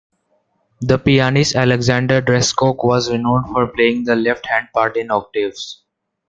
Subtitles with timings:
[0.81, 5.83] The pianist Alexander Dreyschock was renowned for playing the left hand part in octaves.